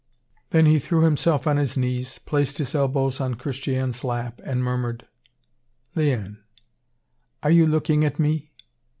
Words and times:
Then 0.49 0.65
he 0.65 0.79
threw 0.79 1.01
himself 1.03 1.45
on 1.45 1.57
his 1.57 1.77
knees, 1.77 2.17
placed 2.17 2.57
his 2.57 2.73
elbows 2.73 3.21
on 3.21 3.35
Christiane's 3.35 4.03
lap, 4.03 4.41
and 4.43 4.63
murmured: 4.63 5.05
"'Liane,' 5.93 6.39
are 7.43 7.51
you 7.51 7.67
looking 7.67 8.03
at 8.03 8.17
me?" 8.17 8.51